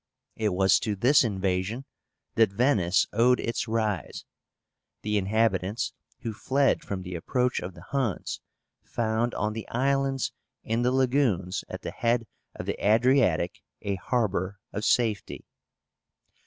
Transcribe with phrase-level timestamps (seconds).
[0.35, 1.85] It was to this invasion
[2.33, 4.25] that VENICE owed its rise.
[5.03, 8.41] The inhabitants, who fled from the approach of the Huns,
[8.81, 10.31] found on the islands
[10.63, 12.25] in the lagoons at the head
[12.55, 15.45] of the Adriatic a harbor of safety.